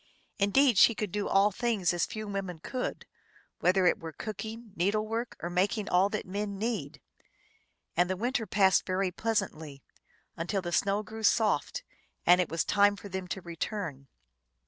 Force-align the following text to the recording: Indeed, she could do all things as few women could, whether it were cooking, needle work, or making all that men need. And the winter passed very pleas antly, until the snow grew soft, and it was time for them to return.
Indeed, 0.39 0.79
she 0.79 0.95
could 0.95 1.11
do 1.11 1.27
all 1.27 1.51
things 1.51 1.93
as 1.93 2.07
few 2.07 2.27
women 2.27 2.57
could, 2.57 3.05
whether 3.59 3.85
it 3.85 3.99
were 3.99 4.11
cooking, 4.11 4.71
needle 4.75 5.07
work, 5.07 5.37
or 5.43 5.47
making 5.51 5.87
all 5.89 6.09
that 6.09 6.25
men 6.25 6.57
need. 6.57 6.99
And 7.95 8.09
the 8.09 8.17
winter 8.17 8.47
passed 8.47 8.83
very 8.87 9.11
pleas 9.11 9.41
antly, 9.41 9.83
until 10.35 10.63
the 10.63 10.71
snow 10.71 11.03
grew 11.03 11.21
soft, 11.21 11.83
and 12.25 12.41
it 12.41 12.49
was 12.49 12.63
time 12.65 12.95
for 12.95 13.09
them 13.09 13.27
to 13.27 13.41
return. 13.43 14.07